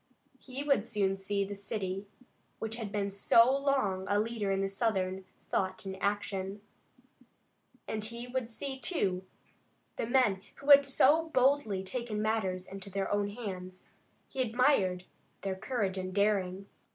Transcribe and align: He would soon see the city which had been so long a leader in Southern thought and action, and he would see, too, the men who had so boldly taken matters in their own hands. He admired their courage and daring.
He 0.39 0.63
would 0.63 0.87
soon 0.87 1.15
see 1.15 1.43
the 1.45 1.53
city 1.53 2.07
which 2.57 2.77
had 2.77 2.91
been 2.91 3.11
so 3.11 3.55
long 3.55 4.07
a 4.07 4.19
leader 4.19 4.49
in 4.51 4.67
Southern 4.67 5.25
thought 5.51 5.85
and 5.85 5.95
action, 6.01 6.61
and 7.87 8.03
he 8.03 8.25
would 8.25 8.49
see, 8.49 8.79
too, 8.79 9.23
the 9.97 10.07
men 10.07 10.41
who 10.55 10.71
had 10.71 10.87
so 10.87 11.29
boldly 11.29 11.83
taken 11.83 12.19
matters 12.19 12.65
in 12.67 12.79
their 12.79 13.11
own 13.11 13.29
hands. 13.29 13.91
He 14.27 14.41
admired 14.41 15.03
their 15.43 15.55
courage 15.55 15.99
and 15.99 16.11
daring. 16.15 16.65